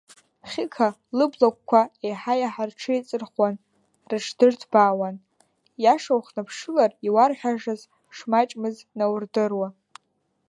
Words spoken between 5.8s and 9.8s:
иаша унхыԥшылар иуарҳәашаз шмаҷмыз наурдыруа.